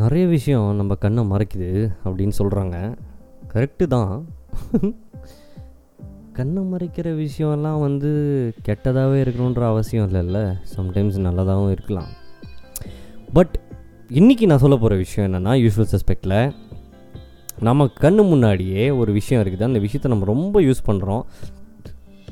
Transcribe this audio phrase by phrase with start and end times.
[0.00, 1.70] நிறைய விஷயம் நம்ம கண்ணை மறைக்குது
[2.04, 2.76] அப்படின்னு சொல்கிறாங்க
[3.52, 4.12] கரெக்டு தான்.
[6.38, 8.10] கண்ணை மறைக்கிற விஷயம்லாம் வந்து
[8.66, 10.40] கெட்டதாகவே இருக்கணுன்ற அவசியம் இல்லைல்ல.
[10.76, 12.10] சம்டைம்ஸ் நல்லதாகவும் இருக்கலாம்.
[13.36, 13.54] பட்
[14.20, 16.38] இன்றைக்கி நான் சொல்ல போகிற விஷயம் என்னென்னா யூஸ்வல் சஸ்பெக்டில்
[17.68, 19.68] நம்ம கண்ணு முன்னாடியே ஒரு விஷயம் இருக்குது.
[19.70, 21.24] அந்த விஷயத்தை நம்ம ரொம்ப யூஸ் பண்ணுறோம்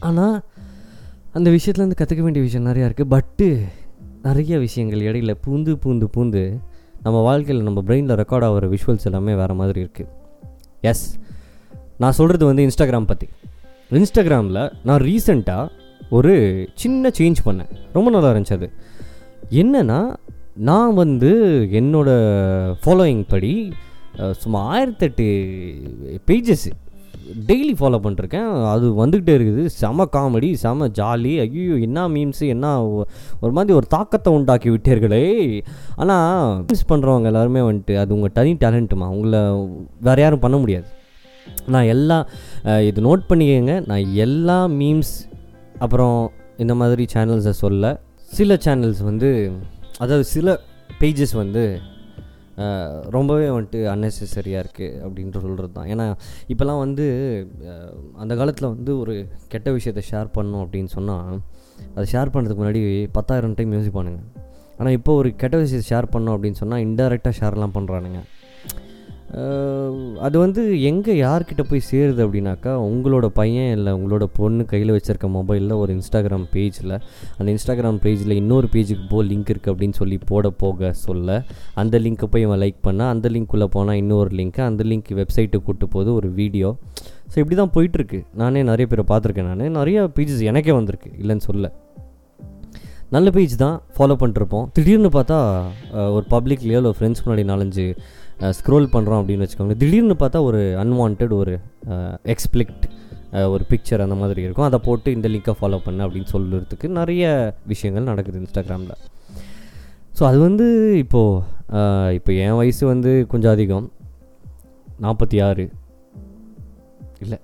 [0.08, 0.36] ஆனால்
[1.38, 3.48] அந்த விஷயத்துலேருந்து கற்றுக்க வேண்டிய விஷயம் நிறையா இருக்குது பட்டு
[4.22, 6.42] நிறைய விஷயங்கள் இடையில பூந்து பூந்து பூந்து
[7.02, 10.08] நம்ம வாழ்க்கையில் நம்ம பிரெயினில் ரெக்கார்ட் ஆகிற விஷுவல்ஸ் எல்லாமே வேறு மாதிரி இருக்குது
[10.80, 11.18] எஸ்
[11.98, 13.28] நான் சொல்கிறது வந்து இன்ஸ்டாகிராம் பற்றி
[13.90, 15.68] இன்ஸ்டாகிராமில் நான் ரீசெண்டாக
[16.10, 16.32] ஒரு
[16.74, 17.70] சின்ன சேஞ்ச் பண்ணேன்.
[17.92, 18.70] ரொம்ப நல்லா இருந்துச்சு அது.
[19.50, 20.16] என்னென்னா
[20.54, 21.30] நான் வந்து
[21.72, 23.72] என்னோடய ஃபாலோயிங் படி
[24.30, 25.26] சும்மா ஆயிரத்தெட்டு
[26.26, 26.66] பேஜஸ்
[27.48, 28.50] டெய்லி ஃபாலோ பண்ணிருக்கேன்.
[28.72, 29.64] அது வந்துக்கிட்டே இருக்குது.
[29.80, 32.66] செம காமெடி செம ஜாலி ஐயோ என்ன மீம்ஸு என்ன
[33.42, 35.24] ஒரு மாதிரி ஒரு தாக்கத்தை உண்டாக்கி விட்டீர்களே.
[36.02, 39.42] ஆனால் மீம்ஸ் பண்ணுறவங்க எல்லாருமே வந்துட்டு அது உங்கள் தனி டேலண்ட்டுமா உங்களை
[40.08, 40.88] வேறு யாரும் பண்ண முடியாது.
[41.74, 42.18] நான் எல்லா
[42.88, 43.74] இது நோட் பண்ணிக்கங்க.
[43.90, 45.14] நான் எல்லா மீம்ஸ்
[45.84, 46.18] அப்புறம்
[46.64, 47.92] இந்த மாதிரி சேனல்ஸை சொல்ல
[48.38, 49.28] சில சேனல்ஸ் வந்து
[50.02, 50.56] அதாவது சில
[51.00, 51.62] பேஜஸ் வந்து
[53.16, 55.88] ரொம்பவே வந்துட்டு அன்னெசரியாக இருக்குது அப்படின்ட்டு சொல்கிறது தான்.
[55.92, 56.06] ஏன்னா
[56.52, 57.06] இப்போல்லாம் வந்து
[58.22, 59.14] அந்த காலத்தில் வந்து ஒரு
[59.54, 61.38] கெட்ட விஷயத்தை ஷேர் பண்ணோம் அப்படின்னு சொன்னால்
[61.96, 62.82] அதை ஷேர் பண்ணுறதுக்கு முன்னாடி
[63.18, 64.22] பத்தாயிரம் டைம் யோசிப்பானுங்க.
[64.78, 68.20] ஆனால் இப்போ ஒரு கெட்ட விஷயத்தை ஷேர் பண்ணோம் அப்படின்னு சொன்னால் இன்டெரக்டாக ஷேர்லாம் பண்ணுறானுங்க
[70.18, 75.72] அது வந்து எங்கே யார்கிட்ட போய் சேருது அப்படின்னாக்கா உங்களோட பையன் இல்லை உங்களோட பொண்ணு கையில் வச்சுருக்க மொபைலில்
[75.72, 77.00] ஒரு இன்ஸ்டாகிராம் பேஜில்
[77.38, 82.24] அந்த இன்ஸ்டாகிராம் பேஜில் இன்னொரு பேஜுக்கு போ லிங்க் இருக்குது அப்படின்னு சொல்லி போட போக சொல்ல அந்த லிங்க்கை
[82.24, 86.30] போய் இவன் லைக் பண்ணால் அந்த லிங்க்குள்ளே போனால் இன்னொரு லிங்க்கு அந்த லிங்க் வெப்சைட்டுக்கு கூட்டு போது ஒரு
[86.30, 86.76] வீடியோ
[87.34, 88.24] ஸோ இப்படி தான் போயிட்டுருக்கு.
[88.34, 89.70] நானே நிறைய பேரை பார்த்துருக்கேன் நான்.
[89.70, 91.72] நிறைய பேஜஸ் எனக்கே வந்திருக்கு இல்லைன்னு சொல்ல.
[93.10, 95.36] நல்ல பேஜ் தான் ஃபாலோ பண்ணிட்டுருப்போம் திடீர்னு பார்த்தா
[96.12, 97.96] ஒரு பப்ளிக்லேயோ இல்லை ஃப்ரெண்ட்ஸ் முன்னாடி நாலஞ்சு
[98.58, 99.76] ஸ்க்ரோல் பண்ணுறோம் அப்படின்னு வச்சுக்கோங்க.
[99.82, 101.54] திடீர்னு பார்த்தா ஒரு அன்வான்ட் ஒரு
[102.34, 102.86] எக்ஸ்பிளிக்ட்
[103.52, 104.66] ஒரு பிக்சர் அந்த மாதிரி இருக்கும்.
[104.68, 107.24] அதை போட்டு இந்த லிங்கை ஃபாலோ பண்ண அப்படின்னு சொல்லுறதுக்கு நிறைய
[107.72, 108.94] விஷயங்கள் நடக்குது இன்ஸ்டாகிராமில்.
[110.18, 110.66] ஸோ அது வந்து
[111.02, 113.88] இப்போது இப்போ என் வயசு வந்து கொஞ்சம் அதிகம்.
[115.04, 115.66] நாற்பத்தி ஆறு.
[117.24, 117.38] இல்லை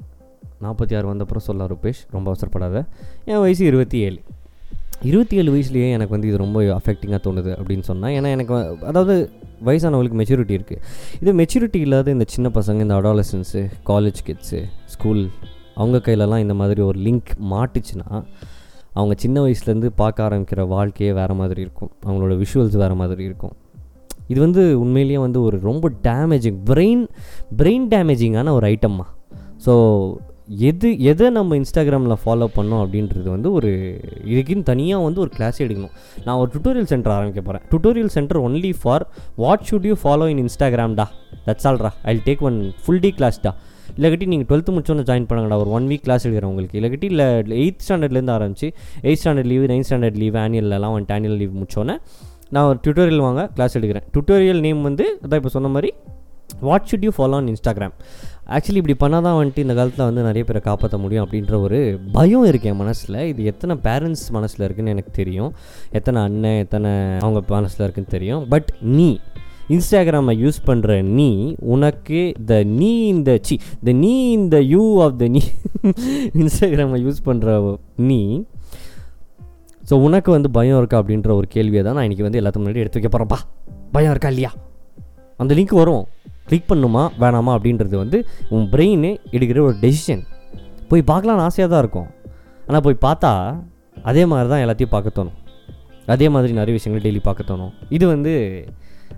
[0.64, 2.78] நாற்பத்தி ஆறு வந்தப்புறம் சொல்ல ரூபேஷ் ரொம்ப அவசரப்படாத.
[3.32, 4.18] என் வயசு இருபத்தி ஏழு.
[5.02, 9.14] இருபத்தி ஏழு வயசுலேயே எனக்கு வந்து இது ரொம்ப அஃபெக்டிங்காக தோணுது அப்படின்னு சொன்னால் ஏன்னா எனக்கு வ- அதாவது
[9.64, 10.80] வயசானவங்களுக்கு மெச்சூரிட்டி இருக்குது
[11.20, 15.30] இது மெச்சூரிட்டி இல்லாத இந்த சின்ன பசங்க இந்த அடாலசன்ஸு காலேஜ் கிட்ஸு ஸ்கூல்
[15.74, 18.08] அவங்க கையிலலாம் இந்த மாதிரி ஒரு லிங்க் மாட்டுச்சுன்னா
[18.92, 21.90] அவங்க சின்ன வயசுலேருந்து பார்க்க ஆரம்பிக்கிற வாழ்க்கையே வேறு மாதிரி இருக்கும்.
[22.06, 23.54] அவங்களோட விஷுவல்ஸ் வேறு மாதிரி இருக்கும்.
[24.28, 27.02] இது வந்து உண்மையிலேயே வந்து ஒரு ரொம்ப டேமேஜிங் பிரெயின்
[27.56, 29.06] பிரெயின் டேமேஜிங்கான ஒரு ஐட்டம்மா
[29.66, 29.72] ஸோ
[30.48, 33.70] எது எதை நம்ம இன்ஸ்டாகிராமில் ஃபாலோ பண்ணோம் அப்படின்றது வந்து ஒரு
[34.32, 35.94] இதுக்குன்னு தனியாக வந்து ஒரு கிளாஸ் எடுக்கணும்.
[36.24, 39.04] நான் ஒரு டுட்டோரியல் சென்டர் ஆரம்பிக்க போகிறேன் tutorial centre only for
[39.36, 41.06] what should you follow in இன்ஸ்டாகிராம்டா
[41.46, 43.14] that's ஆல்ரா I take one full day.
[43.18, 43.52] கிளாஸ்டா
[43.96, 45.58] இல்லைக்கட்டி நீங்கள் டுவெல்த்து முடிச்சோன்னு ஜாயின் பண்ணுங்கடா.
[45.64, 46.78] ஒரு ஒன் வீக் கிளாஸ் எடுக்கிறேன் உங்களுக்கு.
[46.80, 47.26] இல்லைக்கட்டி இல்லை
[47.64, 48.68] எயித் ஸ்டாண்டர்ட்லேருந்து ஆரம்பிச்சு
[49.02, 51.96] eighth standard leave ninth standard leave ஆனுவல்லாம் வந்துட்டு ஆனுவல் லீவ் முடிச்சோன்னே
[52.50, 54.06] நான் ஒரு டுட்டோரியல் வாங்க கிளாஸ் எடுக்கிறேன்.
[54.16, 55.92] டுட்டோரியல் நேம் வந்து அதான் இப்போ சொன்ன மாதிரி
[56.60, 57.94] what should you follow on Instagram
[58.54, 61.78] actually இப்படி பண்ணால் தான் வந்துட்டு இந்த காலத்தில் வந்து நிறைய பேரை காப்பாற்ற முடியும் அப்படின்ற ஒரு
[62.12, 63.18] பயம் இருக்கு என் மனசில்.
[63.30, 65.52] இது எத்தனை பேரண்ட்ஸ் மனசில் இருக்குன்னு எனக்கு தெரியும்.
[65.98, 66.90] எத்தனை அண்ணன் எத்தனை
[67.24, 68.48] அவங்க மனசில் இருக்குதுன்னு தெரியும்.
[68.48, 69.18] பட் நீ
[69.74, 75.28] இன்ஸ்டாகிராமை யூஸ் பண்ணுற நீ உனக்கு த நீ இந்த சி த நீ இந்த யூ ஆஃப் த
[75.28, 75.42] நீ
[76.40, 78.44] இன்ஸ்டாகிராமை யூஸ் பண்ணுற நீ
[79.90, 82.98] ஸோ உனக்கு வந்து பயம் இருக்கா அப்படின்ற ஒரு கேள்வியை தான் நான் இன்றைக்கி வந்து எல்லாத்துக்கு முன்னாடி எடுத்து
[82.98, 83.40] வைக்க போகிறேன்ப்பா
[83.92, 84.52] பயம் இருக்கா இல்லையா?
[85.38, 86.04] அந்த லிங்க் வரும்.
[86.48, 88.18] கிளிக் பண்ணுமா வேணாமா அப்படின்றது வந்து
[88.54, 90.22] உன் பிரெயின் எடுக்கிற ஒரு டெசிஷன்
[90.90, 92.08] போய் பார்க்கலான்னு ஆசையாக தான் இருக்கும்.
[92.66, 93.32] ஆனால் போய் பார்த்தா
[94.10, 95.38] அதே மாதிரி தான் எல்லாத்தையும் பார்க்க தோணும்.
[96.14, 97.72] அதே மாதிரி நிறைய விஷயங்கள் டெய்லி பார்க்க தோணும்.
[97.96, 98.32] இது வந்து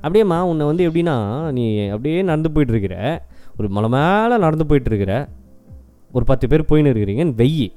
[0.02, 1.16] அப்படியேம்மா உன்னை வந்து எப்படின்னா
[1.56, 1.64] நீ
[1.94, 2.96] அப்படியே நடந்து போயிட்டுருக்கிற
[3.58, 5.12] ஒரு மலை மேலே நடந்து போயிட்டுருக்கிற
[6.16, 7.68] ஒரு பத்து பேர் போயின்னு இருக்கிறீங்கன்னு வெய்யி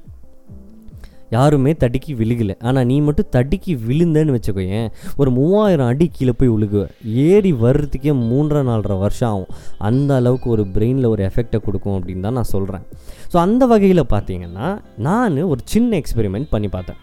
[1.36, 2.54] யாருமே தடுக்கி விழுகலை.
[2.68, 4.88] ஆனால் நீ மட்டும் தடுக்கி விழுந்தேன்னு வச்சுக்கோயேன்
[5.20, 6.84] ஒரு மூவாயிரம் அடி கீழே போய் விழுகுவ.
[7.28, 9.50] ஏறி வர்றதுக்கே மூன்றரை நாலரை வருஷம் ஆகும்.
[9.90, 12.86] அந்த அளவுக்கு ஒரு பிரெயினில் ஒரு எஃபெக்டை கொடுக்கும் அப்படின்னு தான் நான் சொல்கிறேன்
[13.32, 14.68] ஸோ அந்த வகையில் பார்த்தீங்கன்னா
[15.08, 17.00] நான் ஒரு சின்ன எக்ஸ்பெரிமெண்ட் பண்ணி பார்த்தேன்.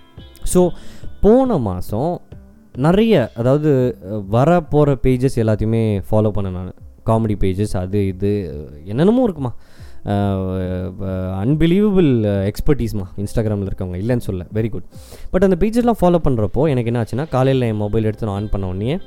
[0.54, 0.62] ஸோ
[1.26, 2.14] போன மாதம்
[2.86, 3.72] நிறைய அதாவது
[4.36, 6.76] வர போகிற பேஜஸ் எல்லாத்தையுமே ஃபாலோ பண்ணேன் நான்.
[7.08, 8.32] காமெடி பேஜஸ் அது இது
[8.92, 9.52] என்னென்னமோ இருக்குமா.
[11.44, 12.10] அன்பிலீவபிள்
[12.50, 13.98] எக்ஸ்பர்டீஸ்மா இன்ஸ்டாகிராமில் இருக்கவங்க.
[14.04, 14.44] இல்லைன்னு சொல்ல.
[14.58, 14.88] வெரி குட்
[15.34, 18.68] பட் அந்த பேஜஸ்லாம் ஃபாலோ பண்ணுறப்போ எனக்கு என்ன ஆச்சுன்னா காலையில் என் மொபைல் எடுத்து நான் ஆன் பண்ண
[18.74, 18.98] உடனே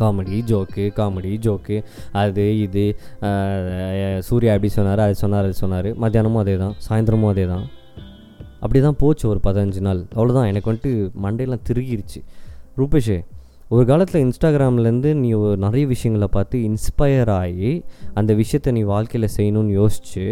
[0.00, 1.76] காமெடி ஜோக்கு காமெடி ஜோக்கு
[2.22, 2.84] அது இது
[4.28, 5.88] சூர்யா அப்படி சொன்னார் அது சொன்னார் அது சொன்னார்.
[6.02, 7.64] மத்தியானமும் அதே தான் சாயந்தரமும் அதே தான்.
[8.64, 10.02] அப்படி தான் போச்சு ஒரு பதினஞ்சு நாள்.
[10.18, 10.92] அவ்வளோதான் எனக்கு வந்துட்டு
[11.24, 12.20] மண்டையெல்லாம் திருகிருச்சு.
[12.80, 13.18] ரூபேஷே
[13.70, 17.70] ஒரு காலத்தில் இன்ஸ்டாகிராம்லேருந்து நீ ஒரு நிறைய விஷயங்களை பார்த்து இன்ஸ்பயர் ஆகி
[18.14, 20.24] அந்த விஷயத்தை நீ வாழ்க்கையில் செய்யணும்னு யோசிச்சு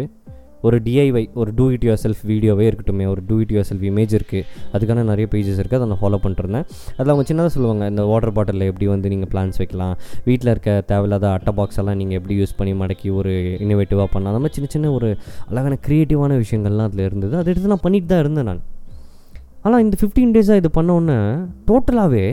[0.63, 4.13] ஒரு டிஐவை ஒரு டூ இட் யுவர் செல்ஃப் வீடியோவே இருக்கட்டுமே ஒரு do it yourself image
[4.13, 8.33] இருக்குது அதுக்கான நிறைய பேஜஸ் இருக்குது அதை நான் ஃபாலோ பண்ணிருந்தேன் அதில் அவங்க சின்னதாக சொல்லுவாங்க இந்த வாட்டர்
[8.33, 9.93] பாட்டிலில் எப்படி வந்து நீங்கள் பிளான்ஸ் வைக்கலாம்
[10.25, 14.43] வீட்டில் இருக்க தேவையில்லாத அட்டை பாக்ஸ் எல்லாம் நீங்கள் எப்படி யூஸ் பண்ணி மடக்கி ஒரு இன்னோவேட்டிவாக பண்ணலாம் அந்த
[14.43, 15.09] மாதிரி சின்ன சின்ன ஒரு
[15.49, 18.63] அழகான க்ரியேட்டிவான விஷயங்கள்லாம் அதில் இருந்தது அதை எடுத்து நான் பண்ணிட்டு தான் இருந்தேன் நான்.
[19.63, 21.19] ஆனால் இந்த ஃபிஃப்டீன் டேஸாக இது பண்ணோன்னே
[21.69, 22.27] டோட்டலாகவே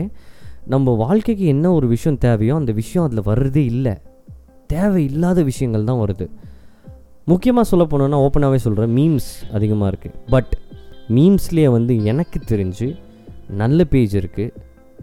[0.71, 3.93] நம்ம வாழ்க்கைக்கு என்ன ஒரு விஷயம் தேவையோ அந்த விஷயம் அதில் வர்றதே இல்லை.
[4.67, 6.25] தேவையில்லாத விஷயங்கள் தான் வருது.
[7.31, 10.53] முக்கியமாக சொல்ல போனோன்னா ஓப்பனாகவே சொல்கிறேன் மீம்ஸ் அதிகமாக இருக்குது பட்
[11.17, 12.87] மீம்ஸ்லேயே வந்து எனக்கு தெரிஞ்சு
[13.61, 14.51] நல்ல பேஜ் இருக்குது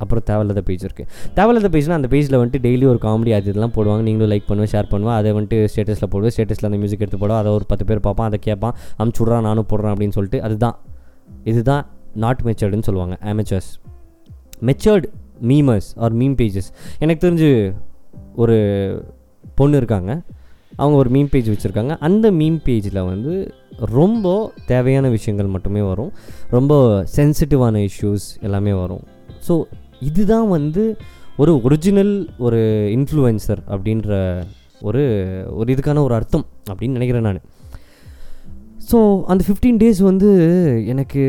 [0.03, 4.03] அப்புறம் தேவையில்லாத பேஜ் இருக்குது தேவையில்லாத பேஜ்னால் அந்த பேஜில் வந்துட்டு டெய்லி ஒரு காமெடி அது இதெல்லாம் போடுவாங்க.
[4.09, 7.53] நீங்களும் லைக் பண்ணுவேன் ஷேர் பண்ணுவேன் அதை வந்துட்டு ஸ்டேட்டஸில் போடுவேன் ஸ்டேட்டஸில் அந்த மியூசிக் எடுத்து போடுவோம் அதை
[7.53, 8.75] ஒரு பத்து பேர் பார்ப்பான் அதை கேட்பான்.
[8.99, 10.77] அமுச்சு விட்றான் நானும் போடுறேன் அப்படின்னு சொல்லிட்டு அதுதான்.
[11.45, 13.19] இதுதான் நாட் மெச்சர்டுன்னு சொல்லுவாங்க.
[13.33, 13.71] Amateurs
[14.69, 15.09] matured
[15.49, 17.75] memers or meme pages எனக்கு தெரிஞ்சு
[18.35, 18.57] ஒரு
[19.55, 20.23] பொண்ணு இருக்காங்க.
[20.77, 21.97] அவங்க ஒரு மீம் பேஜ் வச்சுருக்காங்க.
[21.99, 26.13] அந்த மீம் பேஜில் வந்து ரொம்ப தேவையான விஷயங்கள் மட்டுமே வரும்.
[26.51, 26.75] ரொம்ப
[27.17, 29.03] சென்சிட்டிவான இஷ்யூஸ் எல்லாமே வரும்.
[29.49, 29.63] ஸோ
[30.01, 30.97] இதுதான் வந்து
[31.37, 32.59] ஒரு ஒரிஜினல் ஒரு
[32.97, 34.43] இன்ஃப்ளூயன்சர் அப்படின்ற
[34.81, 35.03] ஒரு
[35.51, 37.41] ஒரு இதுக்கான ஒரு அர்த்தம் அப்படின்னு நினைக்கிறேன் நான்.
[38.89, 38.99] ஸோ
[39.33, 40.29] அந்த ஃபிஃப்டீன் டேஸ் வந்து
[40.93, 41.23] எனக்கு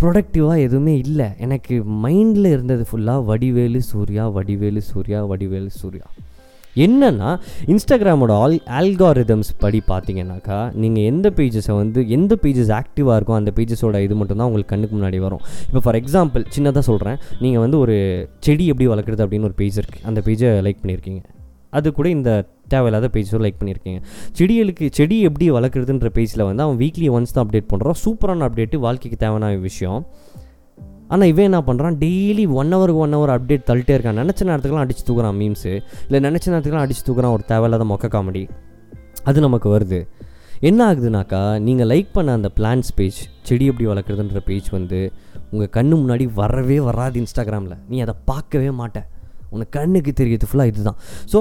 [0.00, 1.28] ப்ரொடக்டிவாக எதுவுமே இல்லை.
[1.44, 1.74] எனக்கு
[2.04, 6.06] மைண்டில் இருந்தது ஃபுல்லாக வடிவேலு சூர்யா வடிவேலு சூர்யா வடிவேலு சூர்யா.
[6.84, 7.30] என்னன்னா
[7.72, 14.02] இன்ஸ்டாகிராமோட ஆல் ஆல்காரிதம்ஸ் படி பார்த்தீங்கன்னாக்கா நீங்கள் எந்த பேஜஸை வந்து எந்த பேஜஸ் ஆக்டிவாக இருக்கும் அந்த பேஜஸோட
[14.06, 15.42] இது மட்டும்தான் உங்களுக்கு கண்ணுக்கு முன்னாடி வரும்.
[15.68, 17.96] இப்போ ஃபார் எக்ஸாம்பிள் சின்னதாக சொல்கிறேன் நீங்கள் வந்து ஒரு
[18.46, 21.22] செடி எப்படி வளர்க்குறது அப்படின்னு ஒரு பேஜ் இருக்குது அந்த பேஜை லைக் பண்ணியிருக்கீங்க
[21.72, 22.30] அது கூட இந்த
[22.72, 24.00] தேவையில்லாத பேஜஸும் லைக் பண்ணியிருக்கீங்க.
[24.38, 29.18] செடிகளுக்கு செடி எப்படி வளர்க்குறதுன்ற பேஜில் வந்து அவன் வீக்லி ஒன்ஸ் தான் அப்டேட் பண்ணுறான் சூப்பரான அப்டேட்டு வாழ்க்கைக்கு
[29.24, 30.00] தேவையான விஷயம்.
[31.12, 34.18] ஆனால் இவன் என்ன பண்ணுறான் டெய்லி ஒன் ஹவருக்கு ஒன் ஹவர் அப்டேட் தள்ளிட்டே இருக்கான்.
[34.22, 35.72] நினச்ச நேரத்துக்குலாம் அடிச்சு தூக்குறான் மீம்ஸு
[36.06, 38.42] இல்லை நினச்ச நேரத்துக்குலாம் அடிச்சு தூக்குறான் ஒரு தேவையில்லாத மொக்க காமெடி
[39.28, 40.00] அது நமக்கு வருது.
[40.68, 45.00] என்ன ஆகுதுனாக்கா நீங்கள் லைக் பண்ண அந்த பிளான்ஸ் பேஜ் செடி எப்படி வளர்க்குறதுன்ற பேஜ் வந்து
[45.50, 49.00] உங்கள் கண்ணு முன்னாடி வரவே வராது இன்ஸ்டாகிராமில் நீ அதை பார்க்கவே மாட்ட.
[49.50, 50.98] உனக்கு கண்ணுக்கு தெரியுது ஃபுல்லாக இதுதான்.
[51.32, 51.40] ஸோ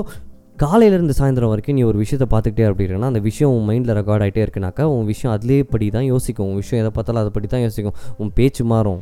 [0.57, 4.83] காலையிலேருந்து சாயந்தரம் வரைக்கும் நீ ஒரு விஷயத்தை பார்த்துக்கிட்டே அப்படின்னா அந்த விஷயம் உன் மைண்டில் ரெக்கார்ட் ஆகிட்டே இருக்குனாக்கா
[4.93, 6.47] உன் விஷயம் அதிலே படி தான் யோசிக்கும்.
[6.49, 7.97] உன் விஷயம் எதை பார்த்தாலும் அதை படி தான் யோசிக்கும்.
[8.17, 9.01] உன் பேச்சு மாறும்.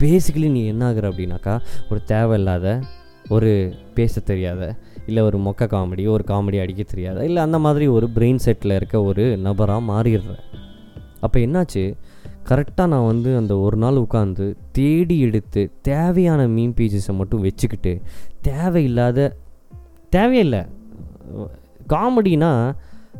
[0.00, 1.54] பேசிக்கலி நீ என்ன ஆகுற அப்படின்னாக்கா
[1.90, 2.80] ஒரு தேவையில்லாத
[3.30, 3.50] ஒரு
[3.94, 4.62] பேச தெரியாத
[5.06, 9.02] இல்லை ஒரு மொக்க காமெடி ஒரு காமெடி அடிக்க தெரியாத இல்லை அந்த மாதிரி ஒரு பிரெயின் செட்டில் இருக்க
[9.02, 10.34] ஒரு நபராக மாறிடுற.
[11.20, 11.84] அப்போ என்னாச்சு?
[12.50, 14.46] கரெக்டாக நான் வந்து அந்த ஒரு நாள் உட்காந்து
[14.78, 17.92] தேடி எடுத்து தேவையான மீன் பேஜஸை மட்டும் வச்சுக்கிட்டு
[18.48, 19.28] தேவையில்லாத
[20.16, 20.62] தேவையில்லை.
[21.94, 22.50] காமெடினா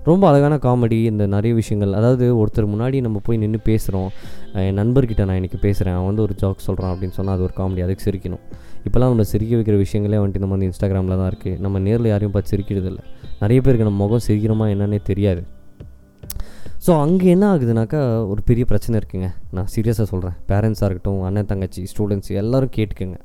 [0.08, 1.92] ரொம்ப அழகான காமெடி இந்த நிறைய விஷயங்கள்.
[1.98, 4.10] அதாவது ஒருத்தர் முன்னாடி நம்ம போய் நின்று பேசுகிறோம்
[4.64, 7.84] என் நண்பர்கிட்ட நான் இன்றைக்கி பேசுகிறேன் அவன் வந்து ஒரு ஜாக் சொல்கிறான் அப்படின்னு சொன்னால் அது ஒரு காமெடி
[7.86, 8.42] அதுக்கு சிரிக்கணும்.
[8.86, 12.52] இப்போலாம் நம்ம சிரிக்க வைக்கிற விஷயங்களே வந்துட்டு நம்ம வந்து இன்ஸ்டாகிராமில் தான் இருக்குது நம்ம நேரில் யாரையும் பார்த்து
[12.54, 13.04] சிரிக்கிறது இல்லை
[13.42, 15.42] நிறைய பேருக்கு நம்ம முகம் சிரிக்கிறோமா என்னன்னே தெரியாது.
[16.86, 18.00] ஸோ அங்கே என்ன ஆகுதுனாக்கா
[18.30, 19.28] ஒரு பெரிய பிரச்சனை இருக்குங்க.
[19.56, 23.18] நான் சீரியஸாக சொல்கிறேன் பேரண்ட்ஸாக இருக்கட்டும் அண்ணன் தங்கச்சி ஸ்டூடெண்ட்ஸ் எல்லோரும் கேட்டுக்கோங்க.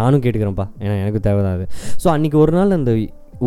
[0.00, 0.66] நானும் கேட்டுக்கிறேன்ப்பா.
[0.84, 1.66] ஏன்னா எனக்கு தேவைதான் அது.
[2.02, 2.92] ஸோ அன்றைக்கி ஒரு நாள் அந்த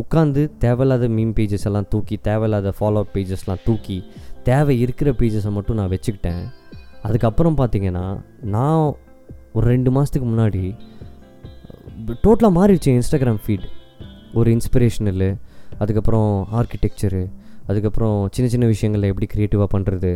[0.02, 3.98] உட்காந்து தேவையில்லாத மீம் பேஜஸ் எல்லாம் தூக்கி தேவையில்லாத ஃபாலோ பேஜஸ்லாம் தூக்கி
[4.50, 6.44] தேவை இருக்கிற பேஜஸை மட்டும் நான் வச்சுக்கிட்டேன்.
[7.08, 8.06] அதுக்கப்புறம் பார்த்தீங்கன்னா
[8.56, 8.84] நான்
[9.54, 10.64] ஒரு ரெண்டு மாதத்துக்கு முன்னாடி
[12.26, 13.66] டோட்டலாக மாறிடுச்சு இன்ஸ்டாகிராம் ஃபீட்
[14.34, 15.32] ஒரு இன்ஸ்பிரேஷனலு
[15.84, 16.30] அதுக்கப்புறம்
[16.60, 17.24] ஆர்கிடெக்சரு
[17.70, 20.12] அதுக்கப்புறம் சின்ன சின்ன விஷயங்களில் எப்படி க்ரியேட்டிவாக பண்ணுறது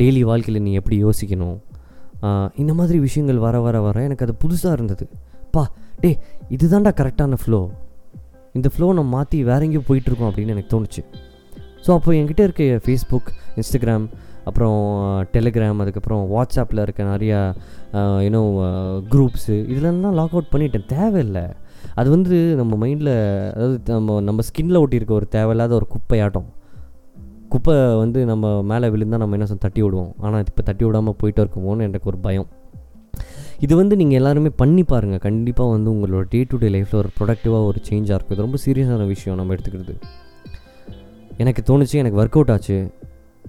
[0.00, 1.56] டெய்லி வாழ்க்கையில் நீ எப்படி யோசிக்கணும்?
[2.62, 5.06] இந்த மாதிரி விஷயங்கள் வர வர வர எனக்கு அது புதுசாக இருந்தது.
[5.54, 5.62] பா
[6.02, 6.10] டே
[6.56, 7.60] இதுதான்டா கரெக்டான ஃப்ளோ
[8.58, 11.02] இந்த ஃப்ளோ நம்ம மாற்றி வேற எங்கேயோ போயிட்டுருக்கோம் அப்படின்னு எனக்கு தோணுச்சு.
[11.84, 13.30] ஸோ அப்போ என்கிட்ட இருக்க ஃபேஸ்புக்
[13.60, 14.06] இன்ஸ்டாகிராம்
[14.48, 14.78] அப்புறம்
[15.34, 17.40] டெலிகிராம் அதுக்கப்புறம் வாட்ஸ்அப்பில் இருக்க நிறையா
[18.26, 18.42] யூனோ
[19.12, 20.86] குரூப்ஸு இதெல்லாம் லாக் அவுட் பண்ணிட்டேன்.
[20.94, 21.44] தேவையில்லை.
[22.00, 23.12] அது வந்து நம்ம மைண்டில்
[23.54, 26.48] அதாவது நம்ம நம்ம ஸ்கின்னில் ஒட்டியிருக்க ஒரு தேவையில்லாத ஒரு குப்பையாட்டம்.
[27.52, 30.12] குப்பை வந்து நம்ம மேலே விழுந்தால் நம்ம என்ன சொல்ல தட்டி விடுவோம்.
[30.24, 32.48] ஆனால் இப்போ தட்டி விடாமல் போயிட்டு இருக்குமோன்னு எனக்கு ஒரு பயம்.
[33.64, 37.68] இது வந்து நீங்கள் எல்லாருமே பண்ணி பாருங்கள் கண்டிப்பாக வந்து உங்களோட டே டு டே லைஃப்பில் ஒரு ப்ரொடக்டிவாக
[37.70, 38.36] ஒரு சேஞ்சாக இருக்கும்.
[38.36, 39.94] இது ரொம்ப சீரியஸான விஷயம் நம்ம எடுத்துக்கிறது.
[41.42, 42.78] எனக்கு தோணுச்சு எனக்கு ஒர்க் அவுட் ஆச்சு.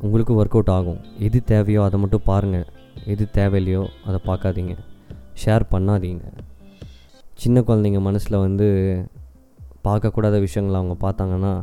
[0.05, 0.99] உங்களுக்கும் ஒர்க் அவுட் ஆகும்.
[1.27, 2.67] எது தேவையோ அதை மட்டும் பாருங்கள்
[3.13, 4.75] எது தேவையில்லையோ அதை பார்க்காதீங்க.
[5.43, 6.25] ஷேர் பண்ணாதீங்க.
[7.43, 8.67] சின்ன குழந்தைங்க மனசில் வந்து
[9.87, 11.53] பார்க்கக்கூடாத விஷயங்களை அவங்க பார்த்தாங்கன்னா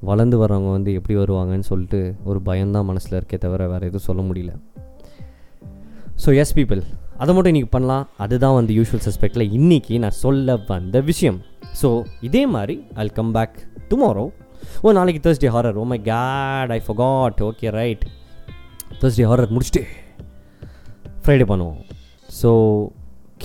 [0.00, 4.52] வளர்ந்து வரவங்க வந்து எப்படி வருவாங்கன்னு சொல்லிட்டு ஒரு பயம்தான் மனசில் இருக்கே தவிர வேறு எதுவும் சொல்ல முடியல.
[6.24, 6.82] ஸோ எஸ் பீப்புள்
[7.18, 8.08] அதை மட்டும் இன்றைக்கி பண்ணலாம்.
[8.16, 11.40] அதுதான் வந்து யூஷுவல் சஸ்பெக்டில் இன்றைக்கி நான் சொல்ல வந்த விஷயம்.
[11.82, 13.56] ஸோ இதே மாதிரி I come back
[13.90, 14.26] tomorrow
[14.82, 18.04] oh நாளைக்கு Thursday horror oh my god I forgot okay right
[19.00, 19.82] Thursday horror முடிச்சுட்டு
[21.22, 21.80] ஃப்ரைடே பண்ணுவோம்.
[22.42, 22.50] ஸோ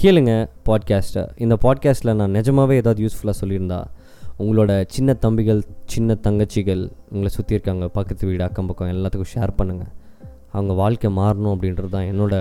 [0.01, 0.33] கேளுங்க
[0.67, 3.79] பாட்காஸ்ட்டை இந்த பாட்காஸ்ட்டில் நான் நிஜமாகவே ஏதாவது யூஸ்ஃபுல்லாக சொல்லியிருந்தா
[4.43, 5.61] உங்களோட சின்ன தம்பிகள்
[5.93, 9.91] சின்ன தங்கச்சிகள் உங்களை சுற்றி இருக்காங்க பக்கத்து வீடு அக்கம் பக்கம் எல்லாத்துக்கும் ஷேர் பண்ணுங்கள்
[10.55, 12.35] அவங்க வாழ்க்கை மாறணும் அப்படின்றது தான் என்னோட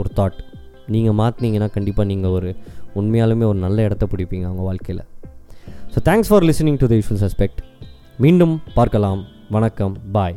[0.00, 0.38] ஒரு தாட்
[0.94, 2.50] நீங்கள் மாற்றினீங்கன்னா கண்டிப்பாக நீங்கள் ஒரு
[3.00, 5.04] உண்மையாலுமே ஒரு நல்ல இடத்த பிடிப்பீங்க அவங்க வாழ்க்கையில்.
[5.92, 7.60] So thanks for listening to the usual suspect
[8.24, 9.20] மீண்டும் பார்க்கலாம்.
[9.56, 9.94] வணக்கம்.
[10.16, 10.36] பாய்